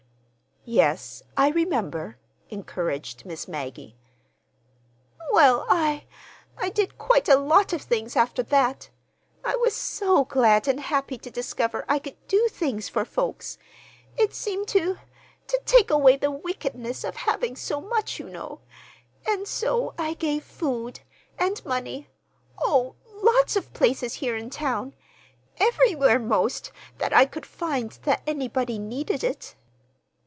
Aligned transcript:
"Yes, 0.63 1.23
I 1.35 1.49
remember," 1.49 2.19
encouraged 2.49 3.25
Miss 3.25 3.47
Maggie. 3.47 3.97
"Well, 5.31 5.65
I—I 5.67 6.69
did 6.69 6.99
quite 6.99 7.27
a 7.27 7.35
lot 7.35 7.73
of 7.73 7.81
things 7.81 8.15
after 8.15 8.43
that. 8.43 8.91
I 9.43 9.55
was 9.55 9.75
so 9.75 10.23
glad 10.23 10.67
and 10.67 10.79
happy 10.79 11.17
to 11.17 11.31
discover 11.31 11.83
I 11.89 11.97
could 11.97 12.15
do 12.27 12.47
things 12.47 12.87
for 12.89 13.05
folks. 13.05 13.57
It 14.17 14.35
seemed 14.35 14.67
to—to 14.67 15.61
take 15.65 15.89
away 15.89 16.15
the 16.15 16.29
wickedness 16.29 17.03
of 17.03 17.15
my 17.15 17.21
having 17.21 17.55
so 17.55 17.81
much, 17.81 18.19
you 18.19 18.29
know; 18.29 18.61
and 19.27 19.47
so 19.47 19.95
I 19.97 20.13
gave 20.13 20.43
food 20.43 20.99
and 21.39 21.65
money, 21.65 22.07
oh, 22.59 22.93
lots 23.23 23.55
of 23.55 23.73
places 23.73 24.13
here 24.13 24.37
in 24.37 24.51
town—everywhere, 24.51 26.19
'most, 26.19 26.71
that 26.99 27.13
I 27.13 27.25
could 27.25 27.47
find 27.47 27.93
that 28.03 28.21
anybody 28.27 28.77
needed 28.77 29.23
it." 29.23 29.55